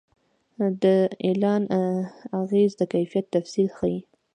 [0.83, 0.85] د
[1.27, 1.63] اعلان
[2.41, 3.97] اغېز د کیفیت تفصیل ښيي.